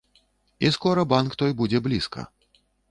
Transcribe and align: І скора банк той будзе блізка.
І 0.65 0.71
скора 0.79 1.05
банк 1.13 1.39
той 1.43 1.51
будзе 1.61 1.85
блізка. 1.91 2.29